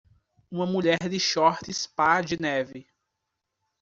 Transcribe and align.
Uma 0.49 0.65
mulher 0.65 0.97
de 1.07 1.19
shorts 1.19 1.85
pá 1.85 2.21
de 2.21 2.35
neve. 2.41 2.87